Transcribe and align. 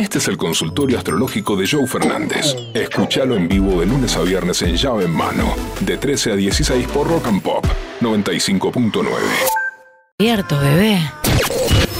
Este 0.00 0.16
es 0.16 0.28
el 0.28 0.38
consultorio 0.38 0.96
astrológico 0.96 1.56
de 1.56 1.68
Joe 1.70 1.86
Fernández. 1.86 2.56
Escúchalo 2.72 3.36
en 3.36 3.46
vivo 3.46 3.80
de 3.80 3.86
lunes 3.86 4.16
a 4.16 4.22
viernes 4.22 4.62
en 4.62 4.74
llave 4.74 5.04
en 5.04 5.10
mano, 5.10 5.54
de 5.80 5.98
13 5.98 6.32
a 6.32 6.36
16 6.36 6.88
por 6.88 7.06
Rock 7.06 7.26
and 7.26 7.42
Pop 7.42 7.66
95.9. 8.00 9.04
Cierto, 10.18 10.58
bebé. 10.58 10.98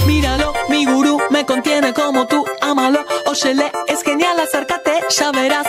Míralo, 0.07 0.55
mi 0.71 0.87
gurú 0.87 1.21
me 1.29 1.45
contiene 1.45 1.93
como 1.93 2.27
tú, 2.27 2.47
ámalo, 2.63 3.05
óyele, 3.27 3.71
es 3.87 4.03
genial, 4.03 4.41
acércate, 4.41 4.93
ya 5.11 5.31
verás, 5.31 5.60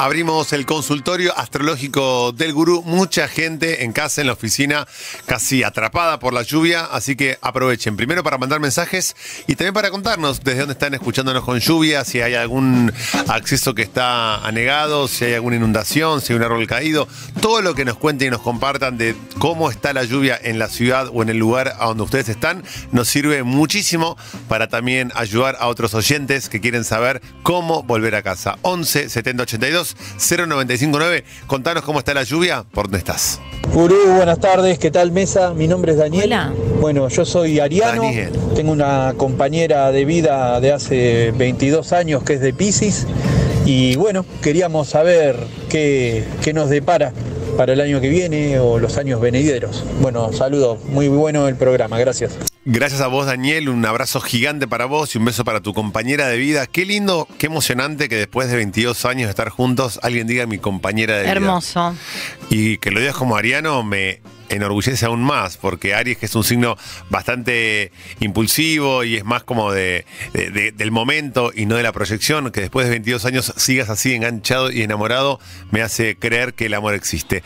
Abrimos 0.00 0.54
el 0.54 0.64
consultorio 0.64 1.38
astrológico 1.38 2.32
del 2.32 2.54
gurú. 2.54 2.82
Mucha 2.86 3.28
gente 3.28 3.84
en 3.84 3.92
casa, 3.92 4.22
en 4.22 4.28
la 4.28 4.32
oficina, 4.32 4.88
casi 5.26 5.62
atrapada 5.62 6.18
por 6.18 6.32
la 6.32 6.40
lluvia. 6.40 6.86
Así 6.86 7.16
que 7.16 7.36
aprovechen 7.42 7.98
primero 7.98 8.24
para 8.24 8.38
mandar 8.38 8.60
mensajes 8.60 9.14
y 9.46 9.56
también 9.56 9.74
para 9.74 9.90
contarnos 9.90 10.42
desde 10.42 10.60
dónde 10.60 10.72
están 10.72 10.94
escuchándonos 10.94 11.44
con 11.44 11.58
lluvia, 11.58 12.02
si 12.06 12.22
hay 12.22 12.32
algún 12.32 12.90
acceso 13.28 13.74
que 13.74 13.82
está 13.82 14.36
anegado, 14.36 15.06
si 15.06 15.26
hay 15.26 15.34
alguna 15.34 15.56
inundación, 15.56 16.22
si 16.22 16.32
hay 16.32 16.38
un 16.38 16.44
árbol 16.44 16.66
caído. 16.66 17.06
Todo 17.42 17.60
lo 17.60 17.74
que 17.74 17.84
nos 17.84 17.98
cuenten 17.98 18.28
y 18.28 18.30
nos 18.30 18.40
compartan 18.40 18.96
de 18.96 19.14
cómo 19.38 19.70
está 19.70 19.92
la 19.92 20.04
lluvia 20.04 20.40
en 20.42 20.58
la 20.58 20.70
ciudad 20.70 21.10
o 21.12 21.20
en 21.20 21.28
el 21.28 21.36
lugar 21.36 21.74
a 21.78 21.84
donde 21.84 22.04
ustedes 22.04 22.30
están 22.30 22.64
nos 22.90 23.06
sirve 23.06 23.42
muchísimo 23.42 24.16
para 24.48 24.66
también 24.68 25.12
ayudar 25.14 25.58
a 25.60 25.66
otros 25.66 25.92
oyentes 25.92 26.48
que 26.48 26.62
quieren 26.62 26.84
saber 26.84 27.20
cómo 27.42 27.82
volver 27.82 28.14
a 28.14 28.22
casa. 28.22 28.56
11 28.62 29.10
70 29.10 29.42
82 29.42 29.89
0959. 30.18 31.24
Contanos 31.46 31.84
cómo 31.84 31.98
está 31.98 32.14
la 32.14 32.22
lluvia, 32.22 32.64
por 32.70 32.84
dónde 32.84 32.98
estás. 32.98 33.40
Gurú, 33.72 33.96
buenas 34.16 34.40
tardes, 34.40 34.78
¿qué 34.78 34.90
tal 34.90 35.12
mesa? 35.12 35.54
Mi 35.54 35.68
nombre 35.68 35.92
es 35.92 35.98
Daniel. 35.98 36.24
Hola. 36.26 36.52
Bueno, 36.80 37.08
yo 37.08 37.24
soy 37.24 37.60
ariano, 37.60 38.02
Daniel. 38.02 38.32
tengo 38.54 38.72
una 38.72 39.14
compañera 39.16 39.92
de 39.92 40.04
vida 40.04 40.60
de 40.60 40.72
hace 40.72 41.32
22 41.36 41.92
años 41.92 42.22
que 42.22 42.34
es 42.34 42.40
de 42.40 42.52
Pisces 42.52 43.06
y 43.64 43.96
bueno, 43.96 44.24
queríamos 44.42 44.88
saber 44.88 45.36
qué, 45.68 46.24
qué 46.42 46.52
nos 46.52 46.70
depara 46.70 47.12
para 47.56 47.74
el 47.74 47.80
año 47.80 48.00
que 48.00 48.08
viene 48.08 48.58
o 48.58 48.78
los 48.78 48.96
años 48.96 49.20
venideros. 49.20 49.84
Bueno, 50.00 50.32
saludos, 50.32 50.82
muy 50.86 51.08
bueno 51.08 51.46
el 51.46 51.56
programa, 51.56 51.98
gracias. 51.98 52.49
Gracias 52.72 53.00
a 53.00 53.08
vos, 53.08 53.26
Daniel. 53.26 53.68
Un 53.68 53.84
abrazo 53.84 54.20
gigante 54.20 54.68
para 54.68 54.84
vos 54.84 55.12
y 55.14 55.18
un 55.18 55.24
beso 55.24 55.44
para 55.44 55.60
tu 55.60 55.74
compañera 55.74 56.28
de 56.28 56.36
vida. 56.38 56.68
Qué 56.68 56.84
lindo, 56.86 57.26
qué 57.36 57.46
emocionante 57.46 58.08
que 58.08 58.14
después 58.14 58.48
de 58.48 58.54
22 58.56 59.04
años 59.06 59.26
de 59.26 59.30
estar 59.30 59.48
juntos, 59.48 59.98
alguien 60.04 60.28
diga 60.28 60.46
mi 60.46 60.58
compañera 60.58 61.16
de 61.16 61.22
vida. 61.22 61.32
Hermoso. 61.32 61.96
Y 62.48 62.78
que 62.78 62.92
lo 62.92 63.00
digas 63.00 63.16
como 63.16 63.36
ariano 63.36 63.82
me 63.82 64.20
enorgullece 64.50 65.04
aún 65.06 65.20
más, 65.20 65.56
porque 65.56 65.94
Aries, 65.94 66.18
que 66.18 66.26
es 66.26 66.34
un 66.36 66.44
signo 66.44 66.76
bastante 67.08 67.90
impulsivo 68.20 69.02
y 69.02 69.16
es 69.16 69.24
más 69.24 69.42
como 69.42 69.72
de, 69.72 70.04
de- 70.32 70.50
de- 70.50 70.72
del 70.72 70.90
momento 70.92 71.50
y 71.54 71.66
no 71.66 71.74
de 71.76 71.82
la 71.82 71.92
proyección, 71.92 72.52
que 72.52 72.60
después 72.60 72.86
de 72.86 72.90
22 72.90 73.24
años 73.24 73.52
sigas 73.56 73.90
así 73.90 74.14
enganchado 74.14 74.70
y 74.70 74.82
enamorado, 74.82 75.40
me 75.72 75.82
hace 75.82 76.16
creer 76.16 76.54
que 76.54 76.66
el 76.66 76.74
amor 76.74 76.94
existe. 76.94 77.42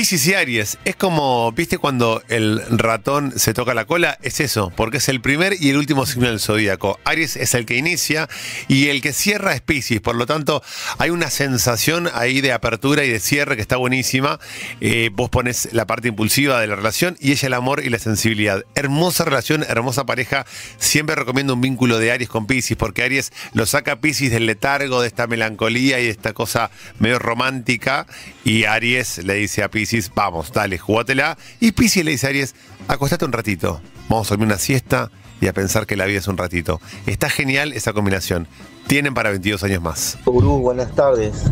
Piscis 0.00 0.28
y 0.28 0.32
Aries, 0.32 0.78
es 0.86 0.96
como, 0.96 1.52
¿viste 1.52 1.76
cuando 1.76 2.22
el 2.28 2.62
ratón 2.70 3.38
se 3.38 3.52
toca 3.52 3.74
la 3.74 3.84
cola? 3.84 4.16
Es 4.22 4.40
eso, 4.40 4.72
porque 4.74 4.96
es 4.96 5.10
el 5.10 5.20
primer 5.20 5.56
y 5.60 5.68
el 5.68 5.76
último 5.76 6.06
signo 6.06 6.28
del 6.28 6.40
zodíaco. 6.40 6.98
Aries 7.04 7.36
es 7.36 7.52
el 7.52 7.66
que 7.66 7.76
inicia 7.76 8.26
y 8.66 8.88
el 8.88 9.02
que 9.02 9.12
cierra 9.12 9.52
es 9.52 9.60
Piscis, 9.60 10.00
por 10.00 10.16
lo 10.16 10.24
tanto 10.24 10.62
hay 10.96 11.10
una 11.10 11.28
sensación 11.28 12.08
ahí 12.14 12.40
de 12.40 12.54
apertura 12.54 13.04
y 13.04 13.10
de 13.10 13.20
cierre 13.20 13.56
que 13.56 13.60
está 13.60 13.76
buenísima. 13.76 14.40
Eh, 14.80 15.10
vos 15.12 15.28
pones 15.28 15.68
la 15.72 15.86
parte 15.86 16.08
impulsiva 16.08 16.58
de 16.62 16.66
la 16.66 16.76
relación 16.76 17.18
y 17.20 17.32
ella 17.32 17.48
el 17.48 17.52
amor 17.52 17.84
y 17.84 17.90
la 17.90 17.98
sensibilidad. 17.98 18.64
Hermosa 18.74 19.26
relación, 19.26 19.66
hermosa 19.68 20.06
pareja. 20.06 20.46
Siempre 20.78 21.14
recomiendo 21.14 21.52
un 21.52 21.60
vínculo 21.60 21.98
de 21.98 22.10
Aries 22.10 22.30
con 22.30 22.46
Piscis, 22.46 22.78
porque 22.78 23.02
Aries 23.02 23.34
lo 23.52 23.66
saca 23.66 23.92
a 23.92 24.00
Piscis 24.00 24.30
del 24.30 24.46
letargo, 24.46 25.02
de 25.02 25.08
esta 25.08 25.26
melancolía 25.26 26.00
y 26.00 26.04
de 26.04 26.10
esta 26.10 26.32
cosa 26.32 26.70
medio 26.98 27.18
romántica. 27.18 28.06
Y 28.46 28.64
Aries 28.64 29.18
le 29.18 29.34
dice 29.34 29.62
a 29.62 29.70
Piscis, 29.70 29.89
vamos, 30.14 30.52
dale, 30.52 30.78
jugátela. 30.78 31.36
Y 31.60 31.72
Piscis 31.72 32.04
le 32.04 32.12
dice 32.12 32.26
a 32.26 32.30
Aries, 32.30 32.54
acostate 32.88 33.24
un 33.24 33.32
ratito, 33.32 33.80
vamos 34.08 34.28
a 34.28 34.30
dormir 34.30 34.46
una 34.46 34.58
siesta 34.58 35.10
y 35.40 35.46
a 35.46 35.52
pensar 35.52 35.86
que 35.86 35.96
la 35.96 36.06
vida 36.06 36.18
es 36.18 36.28
un 36.28 36.36
ratito. 36.36 36.80
Está 37.06 37.30
genial 37.30 37.72
esa 37.72 37.92
combinación. 37.92 38.46
Tienen 38.86 39.14
para 39.14 39.30
22 39.30 39.62
años 39.64 39.82
más. 39.82 40.18
Gurú, 40.24 40.58
buenas 40.58 40.94
tardes. 40.94 41.44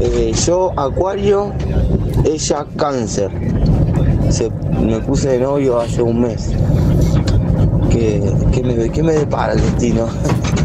Eh, 0.00 0.32
yo, 0.46 0.78
Acuario, 0.78 1.52
ella, 2.24 2.66
Cáncer. 2.76 3.30
Me 4.80 4.98
puse 5.00 5.28
de 5.28 5.38
novio 5.40 5.80
hace 5.80 6.02
un 6.02 6.22
mes. 6.22 6.50
¿Qué, 7.90 8.32
qué 8.52 8.62
me, 8.62 8.90
qué 8.90 9.02
me 9.02 9.12
depara 9.12 9.52
el 9.52 9.60
destino? 9.60 10.08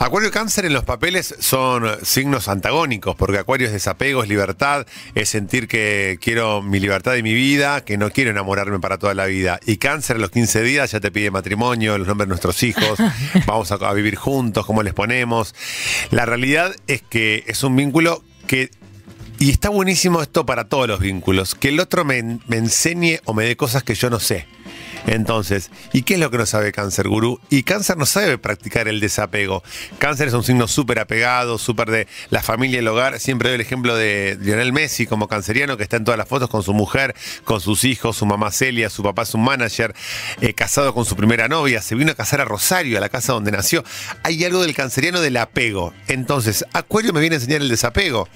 Acuario 0.00 0.28
y 0.28 0.32
Cáncer 0.32 0.64
en 0.64 0.72
los 0.72 0.84
papeles 0.84 1.34
son 1.40 1.84
signos 2.04 2.48
antagónicos, 2.48 3.16
porque 3.16 3.38
Acuario 3.38 3.66
es 3.66 3.72
desapego, 3.72 4.22
es 4.22 4.28
libertad, 4.28 4.86
es 5.16 5.28
sentir 5.28 5.66
que 5.66 6.18
quiero 6.20 6.62
mi 6.62 6.78
libertad 6.78 7.16
y 7.16 7.24
mi 7.24 7.34
vida, 7.34 7.84
que 7.84 7.98
no 7.98 8.10
quiero 8.10 8.30
enamorarme 8.30 8.78
para 8.78 8.98
toda 8.98 9.14
la 9.14 9.26
vida. 9.26 9.58
Y 9.66 9.78
Cáncer 9.78 10.16
a 10.16 10.18
los 10.20 10.30
15 10.30 10.62
días 10.62 10.92
ya 10.92 11.00
te 11.00 11.10
pide 11.10 11.32
matrimonio, 11.32 11.98
los 11.98 12.06
nombres 12.06 12.26
de 12.26 12.30
nuestros 12.30 12.62
hijos, 12.62 12.98
vamos 13.46 13.72
a, 13.72 13.74
a 13.74 13.92
vivir 13.92 14.14
juntos, 14.14 14.64
cómo 14.64 14.84
les 14.84 14.94
ponemos. 14.94 15.54
La 16.10 16.24
realidad 16.26 16.74
es 16.86 17.02
que 17.02 17.42
es 17.48 17.64
un 17.64 17.74
vínculo 17.74 18.22
que 18.46 18.70
y 19.40 19.50
está 19.50 19.68
buenísimo 19.68 20.22
esto 20.22 20.46
para 20.46 20.68
todos 20.68 20.88
los 20.88 21.00
vínculos, 21.00 21.54
que 21.54 21.68
el 21.68 21.80
otro 21.80 22.04
me, 22.04 22.40
me 22.46 22.56
enseñe 22.56 23.20
o 23.24 23.34
me 23.34 23.44
dé 23.44 23.56
cosas 23.56 23.82
que 23.82 23.94
yo 23.94 24.10
no 24.10 24.20
sé. 24.20 24.46
Entonces, 25.06 25.70
¿y 25.92 26.02
qué 26.02 26.14
es 26.14 26.20
lo 26.20 26.30
que 26.30 26.38
no 26.38 26.46
sabe 26.46 26.72
Cáncer 26.72 27.08
Gurú? 27.08 27.40
Y 27.50 27.62
Cáncer 27.62 27.96
no 27.96 28.06
sabe 28.06 28.38
practicar 28.38 28.88
el 28.88 29.00
desapego. 29.00 29.62
Cáncer 29.98 30.28
es 30.28 30.34
un 30.34 30.44
signo 30.44 30.68
súper 30.68 30.98
apegado, 30.98 31.58
súper 31.58 31.90
de 31.90 32.06
la 32.30 32.42
familia 32.42 32.76
y 32.76 32.78
el 32.80 32.88
hogar. 32.88 33.18
Siempre 33.20 33.48
doy 33.48 33.56
el 33.56 33.60
ejemplo 33.60 33.96
de 33.96 34.38
Lionel 34.40 34.72
Messi 34.72 35.06
como 35.06 35.28
canceriano, 35.28 35.76
que 35.76 35.82
está 35.82 35.96
en 35.96 36.04
todas 36.04 36.18
las 36.18 36.28
fotos 36.28 36.48
con 36.48 36.62
su 36.62 36.74
mujer, 36.74 37.14
con 37.44 37.60
sus 37.60 37.84
hijos, 37.84 38.16
su 38.16 38.26
mamá 38.26 38.50
Celia, 38.50 38.90
su 38.90 39.02
papá 39.02 39.22
es 39.22 39.34
un 39.34 39.44
manager, 39.44 39.94
eh, 40.40 40.54
casado 40.54 40.94
con 40.94 41.04
su 41.04 41.16
primera 41.16 41.48
novia, 41.48 41.82
se 41.82 41.94
vino 41.94 42.12
a 42.12 42.14
casar 42.14 42.40
a 42.40 42.44
Rosario, 42.44 42.98
a 42.98 43.00
la 43.00 43.08
casa 43.08 43.32
donde 43.32 43.50
nació. 43.50 43.84
Hay 44.22 44.44
algo 44.44 44.62
del 44.62 44.74
canceriano 44.74 45.20
del 45.20 45.36
apego. 45.36 45.92
Entonces, 46.06 46.64
Acuario 46.72 47.12
me 47.12 47.20
viene 47.20 47.36
a 47.36 47.38
enseñar 47.38 47.62
el 47.62 47.68
desapego. 47.68 48.28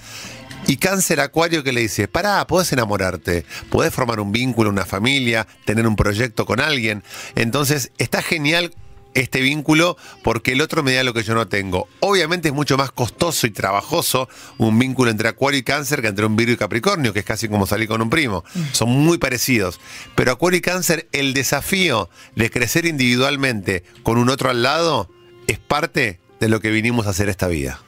Y 0.66 0.76
cáncer 0.76 1.20
acuario 1.20 1.64
que 1.64 1.72
le 1.72 1.80
dice, 1.80 2.08
pará, 2.08 2.46
podés 2.46 2.72
enamorarte, 2.72 3.44
podés 3.70 3.92
formar 3.92 4.20
un 4.20 4.32
vínculo, 4.32 4.70
una 4.70 4.84
familia, 4.84 5.46
tener 5.64 5.86
un 5.86 5.96
proyecto 5.96 6.46
con 6.46 6.60
alguien. 6.60 7.02
Entonces, 7.34 7.90
está 7.98 8.22
genial 8.22 8.72
este 9.14 9.40
vínculo 9.40 9.96
porque 10.22 10.52
el 10.52 10.60
otro 10.60 10.82
me 10.82 10.94
da 10.94 11.02
lo 11.02 11.14
que 11.14 11.22
yo 11.22 11.34
no 11.34 11.48
tengo. 11.48 11.88
Obviamente 12.00 12.48
es 12.48 12.54
mucho 12.54 12.76
más 12.76 12.92
costoso 12.92 13.46
y 13.46 13.50
trabajoso 13.50 14.28
un 14.58 14.78
vínculo 14.78 15.10
entre 15.10 15.28
acuario 15.28 15.60
y 15.60 15.62
cáncer 15.62 16.02
que 16.02 16.08
entre 16.08 16.26
un 16.26 16.36
virgo 16.36 16.52
y 16.52 16.56
capricornio, 16.56 17.12
que 17.12 17.20
es 17.20 17.24
casi 17.24 17.48
como 17.48 17.66
salir 17.66 17.88
con 17.88 18.02
un 18.02 18.10
primo. 18.10 18.44
Son 18.72 18.88
muy 18.88 19.18
parecidos. 19.18 19.80
Pero 20.14 20.32
acuario 20.32 20.58
y 20.58 20.62
cáncer, 20.62 21.08
el 21.12 21.34
desafío 21.34 22.08
de 22.36 22.50
crecer 22.50 22.86
individualmente 22.86 23.84
con 24.02 24.18
un 24.18 24.28
otro 24.28 24.50
al 24.50 24.62
lado 24.62 25.10
es 25.46 25.58
parte 25.58 26.20
de 26.40 26.48
lo 26.48 26.60
que 26.60 26.70
vinimos 26.70 27.06
a 27.06 27.10
hacer 27.10 27.28
esta 27.28 27.48
vida. 27.48 27.80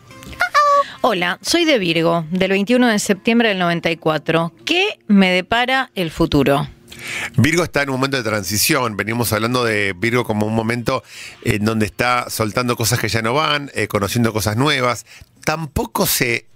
Hola, 1.06 1.38
soy 1.42 1.66
de 1.66 1.78
Virgo, 1.78 2.24
del 2.30 2.52
21 2.52 2.88
de 2.88 2.98
septiembre 2.98 3.50
del 3.50 3.58
94. 3.58 4.54
¿Qué 4.64 4.98
me 5.06 5.30
depara 5.30 5.90
el 5.94 6.10
futuro? 6.10 6.66
Virgo 7.36 7.62
está 7.62 7.82
en 7.82 7.90
un 7.90 7.96
momento 7.96 8.16
de 8.16 8.22
transición. 8.22 8.96
Venimos 8.96 9.30
hablando 9.34 9.64
de 9.64 9.92
Virgo 9.92 10.24
como 10.24 10.46
un 10.46 10.54
momento 10.54 11.02
en 11.42 11.62
donde 11.66 11.84
está 11.84 12.30
soltando 12.30 12.74
cosas 12.74 13.00
que 13.00 13.10
ya 13.10 13.20
no 13.20 13.34
van, 13.34 13.70
eh, 13.74 13.86
conociendo 13.86 14.32
cosas 14.32 14.56
nuevas. 14.56 15.04
Tampoco 15.44 16.06
se 16.06 16.46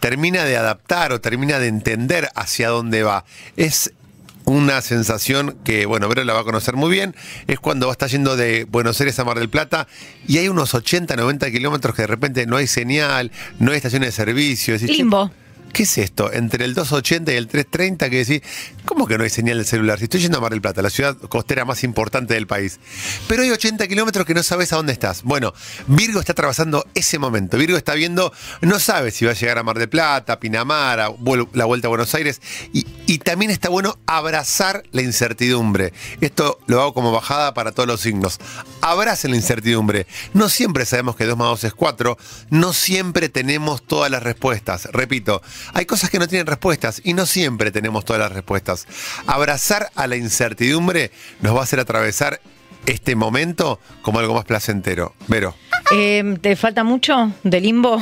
termina 0.00 0.44
de 0.44 0.58
adaptar 0.58 1.10
o 1.12 1.22
termina 1.22 1.58
de 1.58 1.68
entender 1.68 2.28
hacia 2.34 2.68
dónde 2.68 3.04
va. 3.04 3.24
Es 3.56 3.94
una 4.44 4.80
sensación 4.82 5.56
que, 5.64 5.86
bueno, 5.86 6.08
Vero 6.08 6.24
la 6.24 6.34
va 6.34 6.40
a 6.40 6.44
conocer 6.44 6.74
muy 6.74 6.90
bien, 6.90 7.14
es 7.46 7.58
cuando 7.60 7.86
va 7.86 7.92
a 7.92 7.94
estar 7.94 8.08
yendo 8.08 8.36
de 8.36 8.64
Buenos 8.64 9.00
Aires 9.00 9.18
a 9.18 9.24
Mar 9.24 9.38
del 9.38 9.48
Plata 9.48 9.86
y 10.26 10.38
hay 10.38 10.48
unos 10.48 10.74
80, 10.74 11.16
90 11.16 11.50
kilómetros 11.50 11.94
que 11.94 12.02
de 12.02 12.08
repente 12.08 12.46
no 12.46 12.56
hay 12.56 12.66
señal, 12.66 13.30
no 13.58 13.70
hay 13.70 13.76
estaciones 13.78 14.08
de 14.08 14.12
servicio. 14.12 14.74
Decís, 14.74 14.90
"Che, 14.90 14.96
Limbo. 14.96 15.30
¿Qué 15.74 15.82
es 15.82 15.98
esto? 15.98 16.32
Entre 16.32 16.64
el 16.64 16.72
280 16.72 17.32
y 17.32 17.36
el 17.36 17.48
330 17.48 18.08
que 18.08 18.24
decís, 18.24 18.42
¿cómo 18.84 19.08
que 19.08 19.18
no 19.18 19.24
hay 19.24 19.30
señal 19.30 19.58
de 19.58 19.64
celular? 19.64 19.98
Si 19.98 20.04
estoy 20.04 20.20
yendo 20.20 20.38
a 20.38 20.40
Mar 20.40 20.52
del 20.52 20.60
Plata, 20.60 20.82
la 20.82 20.88
ciudad 20.88 21.16
costera 21.16 21.64
más 21.64 21.82
importante 21.82 22.34
del 22.34 22.46
país. 22.46 22.78
Pero 23.26 23.42
hay 23.42 23.50
80 23.50 23.88
kilómetros 23.88 24.24
que 24.24 24.34
no 24.34 24.44
sabes 24.44 24.72
a 24.72 24.76
dónde 24.76 24.92
estás. 24.92 25.24
Bueno, 25.24 25.52
Virgo 25.88 26.20
está 26.20 26.30
atravesando 26.30 26.86
ese 26.94 27.18
momento. 27.18 27.58
Virgo 27.58 27.76
está 27.76 27.94
viendo, 27.94 28.32
no 28.60 28.78
sabe 28.78 29.10
si 29.10 29.24
va 29.24 29.32
a 29.32 29.34
llegar 29.34 29.58
a 29.58 29.64
Mar 29.64 29.76
del 29.76 29.88
Plata, 29.88 30.38
Pinamar, 30.38 31.12
la 31.54 31.64
vuelta 31.64 31.88
a 31.88 31.90
Buenos 31.90 32.14
Aires. 32.14 32.40
Y, 32.72 32.86
y 33.06 33.18
también 33.18 33.50
está 33.50 33.68
bueno 33.68 33.98
abrazar 34.06 34.84
la 34.92 35.02
incertidumbre. 35.02 35.92
Esto 36.20 36.60
lo 36.68 36.82
hago 36.82 36.94
como 36.94 37.10
bajada 37.10 37.52
para 37.52 37.72
todos 37.72 37.88
los 37.88 38.00
signos. 38.00 38.38
Abracen 38.80 39.32
la 39.32 39.38
incertidumbre. 39.38 40.06
No 40.34 40.48
siempre 40.48 40.86
sabemos 40.86 41.16
que 41.16 41.24
2 41.24 41.36
más 41.36 41.48
2 41.48 41.64
es 41.64 41.74
4. 41.74 42.16
No 42.50 42.72
siempre 42.72 43.28
tenemos 43.28 43.84
todas 43.84 44.08
las 44.08 44.22
respuestas. 44.22 44.84
Repito, 44.92 45.42
hay 45.72 45.86
cosas 45.86 46.10
que 46.10 46.18
no 46.18 46.28
tienen 46.28 46.46
respuestas 46.46 47.00
y 47.04 47.14
no 47.14 47.26
siempre 47.26 47.70
tenemos 47.70 48.04
todas 48.04 48.20
las 48.20 48.32
respuestas. 48.32 48.86
Abrazar 49.26 49.90
a 49.94 50.06
la 50.06 50.16
incertidumbre 50.16 51.10
nos 51.40 51.54
va 51.54 51.60
a 51.60 51.64
hacer 51.64 51.80
atravesar 51.80 52.40
este 52.86 53.16
momento 53.16 53.80
como 54.02 54.18
algo 54.18 54.34
más 54.34 54.44
placentero. 54.44 55.14
Vero. 55.28 55.54
Eh, 55.92 56.36
¿Te 56.40 56.56
falta 56.56 56.84
mucho 56.84 57.32
de 57.42 57.60
limbo? 57.60 58.00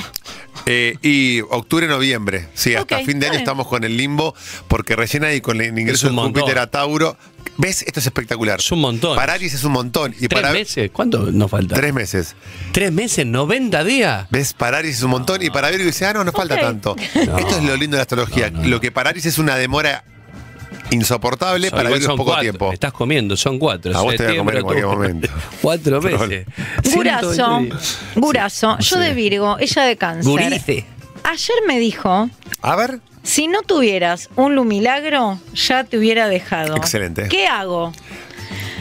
Eh, 0.67 0.97
y 1.03 1.41
octubre, 1.41 1.87
noviembre. 1.87 2.49
Sí, 2.55 2.75
hasta 2.75 2.99
fin 3.01 3.19
de 3.19 3.27
año 3.27 3.33
bien. 3.33 3.43
estamos 3.43 3.67
con 3.67 3.85
el 3.85 3.97
limbo, 3.97 4.35
porque 4.69 4.97
recién 4.97 5.25
ahí 5.25 5.41
con 5.41 5.61
el 5.61 5.79
ingreso 5.79 6.09
un 6.09 6.17
de 6.17 6.23
Júpiter 6.23 6.59
a 6.59 6.69
Tauro. 6.69 7.17
¿Ves? 7.59 7.83
Esto 7.83 8.01
es 8.01 8.07
espectacular. 8.07 8.61
Es 8.61 8.73
un 8.73 8.81
montón. 8.81 9.17
Para 9.17 9.35
Aries 9.35 9.53
es 9.55 9.65
un 9.65 9.73
montón. 9.73 10.15
Y 10.19 10.29
¿Tres 10.29 10.41
para 10.41 10.53
meses? 10.53 10.91
¿Cuánto 10.93 11.31
nos 11.31 11.51
falta? 11.51 11.75
Tres 11.75 11.93
meses. 11.93 12.35
¿Tres 12.73 12.93
meses? 12.93 13.27
¿90 13.27 13.85
días? 13.85 14.27
¿Ves? 14.31 14.55
Para 14.55 14.79
Aries 14.79 14.97
es 14.97 15.03
un 15.03 15.11
montón. 15.11 15.43
Y 15.43 15.51
para 15.51 15.71
Virgo 15.71 15.85
dice, 15.85 16.07
ah, 16.07 16.15
no, 16.15 16.25
nos 16.25 16.35
falta 16.35 16.59
tanto. 16.59 16.97
Esto 17.15 17.59
es 17.59 17.63
lo 17.65 17.77
lindo 17.77 17.97
de 17.97 17.99
la 17.99 18.03
astrología. 18.03 18.51
Lo 18.51 18.81
que 18.81 18.91
para 18.91 19.11
Aries 19.11 19.27
es 19.27 19.39
una 19.39 19.57
demora 19.57 20.05
insoportable, 20.93 21.69
Son- 21.71 21.77
para 21.79 21.91
son 22.01 22.17
poco 22.17 22.25
cuatro. 22.25 22.43
tiempo. 22.43 22.73
Estás 22.73 22.93
comiendo, 22.93 23.37
son 23.37 23.59
cuatro. 23.59 23.97
A 23.97 24.03
vos 24.03 24.15
te 24.17 24.25
voy 24.27 24.35
a 24.35 24.39
comer 24.39 24.57
en 24.57 24.63
cualquier 24.63 24.87
momento. 24.87 25.29
Cuatro 25.63 26.01
meses. 26.01 26.47
Gurazo, 26.95 27.33
120 27.35 27.75
días. 27.75 27.99
Gurazo, 28.17 28.79
yo 28.79 28.99
de 28.99 29.15
Virgo, 29.15 29.57
ella 29.59 29.83
de 29.85 29.97
cáncer. 29.97 30.25
Gurice. 30.31 30.85
Ayer 31.25 31.57
me 31.67 31.79
dijo, 31.79 32.29
A 32.63 32.77
ver. 32.77 33.01
si 33.23 33.47
no 33.49 33.63
tuvieras 33.63 34.29
un 34.37 34.55
lumilagro, 34.57 35.39
ya 35.55 35.85
te 35.85 35.99
hubiera 35.99 36.29
dejado. 36.29 36.77
Excelente. 36.77 37.29
¿Qué 37.29 37.47
hago? 37.47 37.93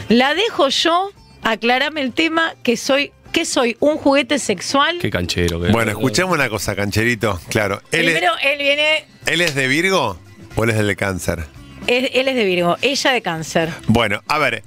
¿La 0.08 0.34
dejo 0.34 0.68
yo? 0.68 1.10
Aclarame 1.44 2.02
el 2.02 2.12
tema, 2.12 2.54
que 2.62 2.76
soy, 2.76 3.12
que 3.32 3.44
soy 3.44 3.76
un 3.80 3.96
juguete 3.96 4.38
sexual. 4.38 4.98
Qué 5.00 5.10
canchero. 5.10 5.60
que- 5.60 5.70
Bueno, 5.70 5.90
escuchemos 5.92 6.34
una 6.34 6.48
cosa, 6.48 6.74
Cancherito. 6.76 7.40
Claro. 7.48 7.80
¿Él 7.92 8.08
es, 8.08 8.14
Primero, 8.14 8.32
él 8.42 8.58
viene, 8.58 9.04
¿Él 9.26 9.40
es 9.40 9.54
de 9.54 9.66
Virgo 9.68 10.18
o 10.56 10.64
él 10.64 10.70
es 10.70 10.76
del 10.76 10.86
de 10.88 10.96
Cáncer? 10.96 11.44
Él, 11.86 12.10
él 12.12 12.28
es 12.28 12.34
de 12.34 12.44
Virgo, 12.44 12.76
ella 12.82 13.12
de 13.12 13.22
cáncer. 13.22 13.70
Bueno, 13.88 14.22
a 14.28 14.38
ver. 14.38 14.62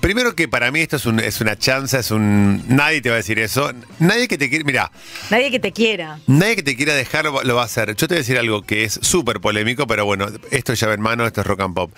Primero 0.00 0.34
que 0.34 0.48
para 0.48 0.70
mí 0.70 0.80
esto 0.80 0.96
es, 0.96 1.04
un- 1.04 1.20
es 1.20 1.42
una 1.42 1.58
chance, 1.58 1.98
es 1.98 2.10
un... 2.10 2.64
Nadie 2.68 3.02
te 3.02 3.10
va 3.10 3.16
a 3.16 3.18
decir 3.18 3.38
eso. 3.38 3.70
Nadie 3.98 4.28
que 4.28 4.38
te 4.38 4.48
quiere... 4.48 4.64
Mira, 4.64 4.90
Nadie 5.28 5.50
que 5.50 5.58
te 5.60 5.72
quiera. 5.72 6.18
nadie 6.26 6.56
que 6.56 6.62
te 6.62 6.74
quiera 6.74 6.94
dejar 6.94 7.26
lo, 7.26 7.42
lo 7.42 7.54
va 7.56 7.60
a 7.62 7.64
hacer. 7.66 7.88
Yo 7.96 8.08
te 8.08 8.14
voy 8.14 8.16
a 8.16 8.20
decir 8.20 8.38
algo 8.38 8.62
que 8.62 8.84
es 8.84 8.98
súper 9.02 9.40
polémico, 9.40 9.86
pero 9.86 10.06
bueno, 10.06 10.26
esto 10.50 10.72
es 10.72 10.80
llave 10.80 10.94
en 10.94 11.02
mano, 11.02 11.26
esto 11.26 11.42
es 11.42 11.46
rock 11.46 11.60
and 11.60 11.74
pop. 11.74 11.92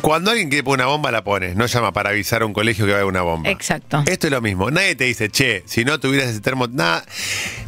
Cuando 0.00 0.30
alguien 0.30 0.48
quiere 0.48 0.62
poner 0.62 0.86
una 0.86 0.92
bomba, 0.92 1.10
la 1.10 1.24
pone. 1.24 1.56
No 1.56 1.66
llama 1.66 1.92
para 1.92 2.10
avisar 2.10 2.42
a 2.42 2.46
un 2.46 2.52
colegio 2.52 2.84
que 2.84 2.92
va 2.92 2.98
a 2.98 3.00
haber 3.00 3.10
una 3.10 3.22
bomba. 3.22 3.50
Exacto. 3.50 4.04
Esto 4.06 4.28
es 4.28 4.30
lo 4.32 4.40
mismo. 4.40 4.70
Nadie 4.70 4.94
te 4.94 5.04
dice, 5.04 5.28
che, 5.28 5.64
si 5.66 5.84
no 5.84 5.98
tuvieras 5.98 6.30
ese 6.30 6.40
termo, 6.40 6.68
nada. 6.68 7.04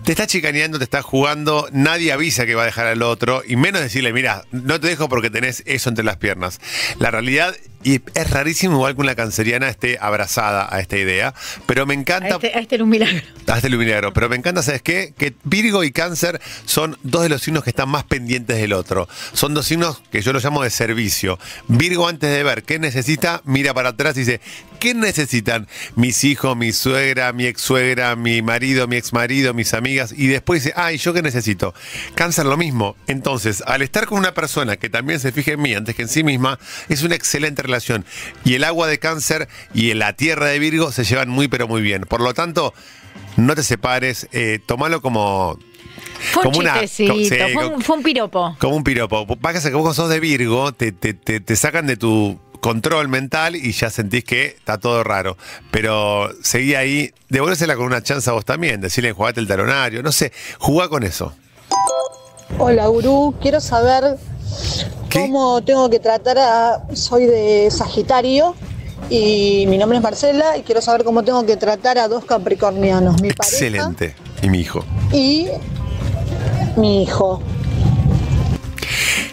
Te 0.06 0.12
está 0.12 0.28
chicaneando, 0.28 0.78
te 0.78 0.84
está 0.84 1.02
jugando, 1.02 1.68
nadie 1.72 2.12
avisa 2.12 2.46
que 2.46 2.54
va 2.54 2.62
a 2.62 2.66
dejar 2.66 2.86
al 2.86 3.02
otro, 3.02 3.42
y 3.44 3.56
menos 3.56 3.80
decirle, 3.80 4.12
mira, 4.12 4.44
no 4.52 4.78
te 4.78 4.86
dejo 4.86 5.08
porque 5.08 5.30
tenés 5.30 5.64
eso 5.66 5.88
entre 5.88 6.04
las 6.04 6.16
piernas. 6.16 6.60
La 7.00 7.10
realidad, 7.10 7.56
y 7.84 8.00
es 8.14 8.30
rarísimo 8.30 8.74
igual 8.76 8.94
que 8.96 9.00
una 9.02 9.14
canceriana 9.14 9.68
esté 9.68 9.98
abrazada 10.00 10.68
a 10.70 10.80
esta 10.80 10.96
idea, 10.96 11.34
pero 11.66 11.86
me 11.86 11.94
A 11.94 11.98
encanta. 11.98 12.28
este, 12.36 12.48
a 12.54 12.60
este 12.60 12.74
era 12.76 12.84
un 12.84 12.90
milagro. 12.90 13.22
Hasta 13.46 13.66
el 13.68 13.78
milagro. 13.78 14.12
Pero 14.12 14.28
me 14.28 14.36
encanta, 14.36 14.62
¿sabes 14.62 14.82
qué? 14.82 15.14
Que 15.16 15.34
Virgo 15.44 15.84
y 15.84 15.92
Cáncer 15.92 16.40
son 16.64 16.98
dos 17.02 17.22
de 17.22 17.28
los 17.28 17.42
signos 17.42 17.62
que 17.64 17.70
están 17.70 17.88
más 17.88 18.04
pendientes 18.04 18.56
del 18.58 18.72
otro. 18.72 19.08
Son 19.32 19.54
dos 19.54 19.66
signos 19.66 20.02
que 20.10 20.20
yo 20.22 20.32
los 20.32 20.42
llamo 20.44 20.62
de 20.62 20.70
servicio. 20.70 21.38
Virgo, 21.68 22.08
antes 22.08 22.30
de 22.30 22.42
ver 22.42 22.64
qué 22.64 22.78
necesita, 22.78 23.42
mira 23.44 23.72
para 23.72 23.90
atrás 23.90 24.16
y 24.16 24.20
dice: 24.20 24.40
¿Qué 24.80 24.94
necesitan 24.94 25.68
mis 25.94 26.24
hijos, 26.24 26.56
mi 26.56 26.72
suegra, 26.72 27.32
mi 27.32 27.46
ex 27.46 27.60
suegra, 27.62 28.16
mi 28.16 28.42
marido, 28.42 28.88
mi 28.88 28.96
ex 28.96 29.12
marido, 29.12 29.54
mis 29.54 29.74
amigas? 29.74 30.12
Y 30.16 30.26
después 30.26 30.64
dice: 30.64 30.74
Ay, 30.76 30.96
¿yo 30.98 31.12
qué 31.12 31.22
necesito? 31.22 31.72
Cáncer 32.14 32.46
lo 32.46 32.56
mismo. 32.56 32.96
Entonces, 33.06 33.62
al 33.66 33.82
estar 33.82 34.06
con 34.06 34.18
una 34.18 34.34
persona 34.34 34.76
que 34.76 34.90
también 34.90 35.20
se 35.20 35.30
fije 35.32 35.52
en 35.52 35.62
mí 35.62 35.72
antes 35.74 35.94
que 35.94 36.02
en 36.02 36.08
sí 36.08 36.24
misma, 36.24 36.58
es 36.88 37.02
una 37.02 37.14
excelente 37.14 37.62
relación. 37.66 38.04
Y 38.44 38.54
el 38.54 38.64
agua 38.64 38.86
de 38.88 38.98
Cáncer 38.98 39.48
y 39.74 39.92
la 39.94 40.12
tierra 40.14 40.46
de 40.46 40.58
Virgo 40.58 40.92
se 40.92 41.04
llevan 41.04 41.28
muy, 41.28 41.48
pero 41.48 41.68
muy 41.68 41.82
bien. 41.82 42.02
Por 42.02 42.20
lo 42.20 42.32
tanto, 42.34 42.72
no 43.36 43.54
te 43.54 43.62
separes, 43.62 44.28
eh, 44.32 44.58
tomalo 44.64 45.00
como, 45.02 45.58
Fue 46.32 46.42
un 46.44 46.50
Como 46.52 46.58
una- 46.60 46.86
sí, 46.86 47.06
fue, 47.06 47.66
un, 47.66 47.74
co- 47.74 47.80
fue 47.80 47.96
un 47.96 48.02
piropo. 48.02 48.56
como 48.58 48.76
un 48.76 48.84
piropo. 48.84 49.26
Pasa 49.36 49.68
que 49.70 49.76
vos 49.76 49.94
sos 49.96 50.08
de 50.08 50.18
Virgo, 50.20 50.72
te, 50.72 50.92
te- 50.92 51.12
te- 51.14 51.40
te 51.40 51.56
sacan 51.56 51.86
de 51.86 51.96
tu 51.96 52.38
control 52.60 53.08
mental 53.08 53.54
y 53.54 53.72
ya 53.72 53.90
sentís 53.90 54.24
que 54.24 54.46
está 54.46 54.78
todo 54.78 55.04
raro. 55.04 55.36
Pero 55.70 56.30
seguí 56.42 56.74
ahí, 56.74 57.12
devolvésela 57.28 57.76
con 57.76 57.84
una 57.86 58.02
chance 58.02 58.28
a 58.30 58.32
vos 58.32 58.44
también, 58.46 58.80
decirle 58.80 59.12
jugate 59.12 59.40
el 59.40 59.46
talonario, 59.46 60.02
no 60.02 60.10
sé, 60.10 60.32
jugá 60.58 60.88
con 60.88 61.02
eso. 61.02 61.34
Hola, 62.58 62.86
gurú. 62.86 63.34
Quiero 63.40 63.60
saber 63.60 64.16
¿Qué? 65.08 65.20
cómo 65.20 65.62
tengo 65.62 65.88
que 65.90 65.98
tratar 66.00 66.38
a... 66.38 66.82
Soy 66.94 67.26
de 67.26 67.68
Sagitario 67.70 68.54
y 69.10 69.64
mi 69.68 69.78
nombre 69.78 69.98
es 69.98 70.02
Marcela 70.04 70.56
y 70.56 70.62
quiero 70.62 70.80
saber 70.82 71.04
cómo 71.04 71.22
tengo 71.22 71.44
que 71.46 71.56
tratar 71.56 71.98
a 71.98 72.08
dos 72.08 72.24
capricornianos, 72.24 73.20
mi 73.22 73.30
pareja 73.32 73.56
Excelente. 73.56 74.14
Y 74.42 74.48
mi 74.48 74.60
hijo. 74.60 74.84
y 75.12 75.46
mi 76.76 77.02
hijo. 77.02 77.42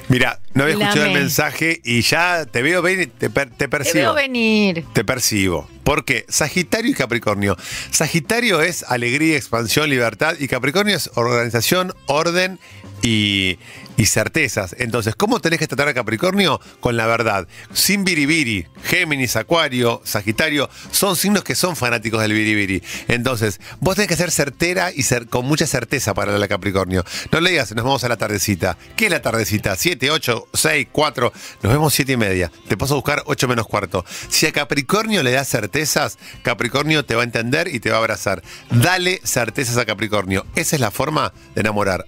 Mira, 0.10 0.40
no 0.54 0.64
había 0.64 0.76
escuchado 0.76 1.06
el 1.06 1.14
mensaje 1.14 1.82
y 1.84 2.02
ya 2.02 2.46
te 2.46 2.62
veo 2.62 2.82
venir, 2.82 3.12
te, 3.18 3.30
per- 3.30 3.50
te 3.50 3.56
Te 3.56 3.70
percibo. 3.70 3.96
veo 4.04 4.14
venir. 4.14 4.86
Te 4.94 5.04
percibo. 5.04 5.68
Porque 5.84 6.26
Sagitario 6.30 6.92
y 6.92 6.94
Capricornio. 6.94 7.58
Sagitario 7.92 8.62
es 8.62 8.84
alegría, 8.84 9.38
expansión, 9.38 9.90
libertad 9.90 10.36
y 10.40 10.48
Capricornio 10.48 10.96
es 10.96 11.10
organización, 11.16 11.94
orden 12.08 12.60
y, 13.04 13.58
certezas. 14.06 14.76
Entonces, 14.80 15.16
¿cómo 15.16 15.40
tenés 15.40 15.60
que 15.60 15.68
tratar 15.68 15.88
a 15.88 15.94
Capricornio? 15.94 16.60
Con 16.82 16.98
la 16.98 17.06
verdad. 17.06 17.48
Sin 17.74 18.04
biribiri. 18.04 18.68
Géminis, 18.84 19.38
Acuario, 19.38 20.02
Sagitario 20.04 20.70
son 20.92 21.16
signos 21.16 21.44
que 21.46 21.56
son 21.56 21.78
fanáticos 21.78 22.22
del 22.22 22.34
biribiri. 22.34 22.84
Entonces, 23.08 23.62
vos 23.80 23.96
tenés 23.96 24.10
que 24.10 24.18
ser 24.18 24.30
certera 24.30 24.92
y 24.94 25.04
ser 25.04 25.28
con 25.28 25.46
mucha 25.46 25.66
certeza 25.68 26.14
para 26.14 26.38
la 26.38 26.48
Capricornio. 26.50 27.06
No 27.32 27.40
le 27.40 27.52
digas, 27.52 27.74
nos 27.74 27.86
vamos 27.86 28.04
a 28.04 28.10
la 28.10 28.18
tardecita. 28.18 28.78
¿Qué 28.98 29.06
es 29.06 29.12
la 29.12 29.22
tardecita? 29.22 29.76
7, 29.76 30.12
8, 30.12 30.48
6, 30.54 30.88
4. 30.92 31.34
Nos 31.62 31.72
vemos 31.72 31.94
7 31.94 32.12
y 32.12 32.18
media. 32.18 32.52
Te 32.68 32.76
paso 32.76 32.96
a 32.96 32.98
buscar 32.98 33.24
8 33.26 33.48
menos 33.48 33.68
cuarto. 33.68 34.04
Si 34.28 34.48
a 34.48 34.52
Capricornio 34.52 35.24
le 35.24 35.32
das 35.32 35.48
certezas, 35.74 36.20
Capricornio 36.44 37.04
te 37.04 37.16
va 37.16 37.22
a 37.22 37.24
entender 37.24 37.68
y 37.68 37.80
te 37.80 37.90
va 37.90 37.96
a 37.96 38.00
abrazar. 38.00 38.44
Dale 38.70 39.20
certezas 39.24 39.78
a 39.78 39.86
Capricornio. 39.86 40.46
Esa 40.56 40.76
es 40.76 40.80
la 40.80 40.92
forma 40.92 41.34
de 41.56 41.62
enamorar 41.62 42.06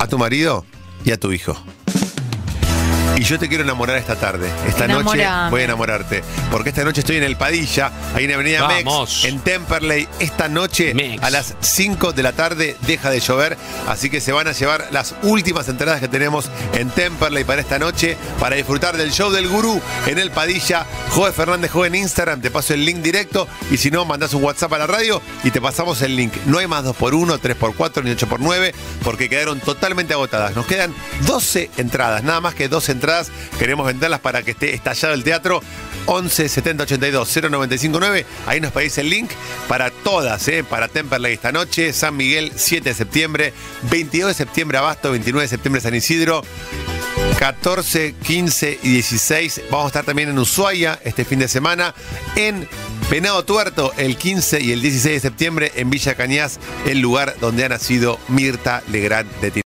a 0.00 0.08
tu 0.08 0.18
marido 0.18 0.66
y 1.04 1.12
a 1.12 1.20
tu 1.20 1.30
hijo. 1.30 1.56
Y 3.16 3.24
yo 3.24 3.38
te 3.38 3.48
quiero 3.48 3.64
enamorar 3.64 3.96
esta 3.96 4.14
tarde. 4.14 4.50
Esta 4.68 4.86
noche 4.86 5.26
voy 5.50 5.62
a 5.62 5.64
enamorarte. 5.64 6.22
Porque 6.50 6.68
esta 6.68 6.84
noche 6.84 7.00
estoy 7.00 7.16
en 7.16 7.22
el 7.22 7.36
Padilla, 7.36 7.90
ahí 8.14 8.26
en 8.26 8.32
Avenida 8.32 8.60
Vamos. 8.60 9.22
Mex, 9.22 9.32
en 9.32 9.40
Temperley. 9.40 10.06
Esta 10.20 10.48
noche 10.48 10.92
Mex. 10.92 11.22
a 11.22 11.30
las 11.30 11.54
5 11.60 12.12
de 12.12 12.22
la 12.22 12.32
tarde 12.32 12.76
deja 12.86 13.08
de 13.08 13.20
llover. 13.20 13.56
Así 13.88 14.10
que 14.10 14.20
se 14.20 14.32
van 14.32 14.48
a 14.48 14.52
llevar 14.52 14.88
las 14.90 15.14
últimas 15.22 15.66
entradas 15.70 16.00
que 16.00 16.08
tenemos 16.08 16.50
en 16.74 16.90
Temperley 16.90 17.44
para 17.44 17.62
esta 17.62 17.78
noche. 17.78 18.18
Para 18.38 18.56
disfrutar 18.56 18.98
del 18.98 19.10
show 19.12 19.30
del 19.30 19.48
gurú 19.48 19.80
en 20.06 20.18
el 20.18 20.30
Padilla. 20.30 20.84
Jode 21.08 21.32
Fernández 21.32 21.70
Jode 21.70 21.88
en 21.88 21.94
Instagram. 21.94 22.42
Te 22.42 22.50
paso 22.50 22.74
el 22.74 22.84
link 22.84 22.98
directo. 22.98 23.48
Y 23.70 23.78
si 23.78 23.90
no, 23.90 24.04
mandás 24.04 24.34
un 24.34 24.44
WhatsApp 24.44 24.74
a 24.74 24.78
la 24.78 24.86
radio 24.86 25.22
y 25.42 25.50
te 25.50 25.62
pasamos 25.62 26.02
el 26.02 26.16
link. 26.16 26.34
No 26.44 26.58
hay 26.58 26.66
más 26.66 26.84
2x1, 26.84 27.40
3x4 27.40 28.04
ni 28.04 28.10
8x9 28.10 28.74
porque 29.02 29.30
quedaron 29.30 29.58
totalmente 29.60 30.12
agotadas. 30.12 30.54
Nos 30.54 30.66
quedan 30.66 30.94
12 31.26 31.70
entradas, 31.78 32.22
nada 32.22 32.42
más 32.42 32.54
que 32.54 32.68
12 32.68 32.92
entradas. 32.92 33.05
Queremos 33.58 33.86
venderlas 33.86 34.20
para 34.20 34.42
que 34.42 34.52
esté 34.52 34.74
estallado 34.74 35.14
el 35.14 35.24
teatro. 35.24 35.62
11 36.06 36.48
70 36.48 36.84
82 36.84 37.36
095 37.50 37.98
9. 38.00 38.26
Ahí 38.46 38.60
nos 38.60 38.72
pedís 38.72 38.98
el 38.98 39.10
link 39.10 39.30
para 39.68 39.90
todas, 39.90 40.46
¿eh? 40.48 40.64
para 40.64 40.88
Temperley 40.88 41.34
esta 41.34 41.52
noche. 41.52 41.92
San 41.92 42.16
Miguel, 42.16 42.52
7 42.54 42.88
de 42.88 42.94
septiembre. 42.94 43.52
22 43.90 44.28
de 44.28 44.34
septiembre 44.34 44.78
Abasto, 44.78 45.10
29 45.10 45.42
de 45.42 45.48
septiembre 45.48 45.80
San 45.80 45.94
Isidro. 45.94 46.42
14, 47.38 48.14
15 48.22 48.78
y 48.82 48.88
16. 48.90 49.62
Vamos 49.70 49.84
a 49.84 49.88
estar 49.88 50.04
también 50.04 50.28
en 50.28 50.38
Ushuaia 50.38 50.98
este 51.04 51.24
fin 51.24 51.38
de 51.38 51.48
semana. 51.48 51.94
En 52.34 52.68
Venado 53.10 53.44
Tuerto 53.44 53.92
el 53.96 54.16
15 54.16 54.60
y 54.60 54.72
el 54.72 54.80
16 54.80 55.14
de 55.14 55.20
septiembre 55.20 55.72
en 55.76 55.90
Villa 55.90 56.14
Cañas, 56.14 56.58
el 56.86 57.00
lugar 57.00 57.36
donde 57.40 57.64
ha 57.64 57.68
nacido 57.68 58.18
Mirta 58.28 58.82
Legrand 58.88 59.30
de 59.40 59.50
Tinelli. 59.50 59.65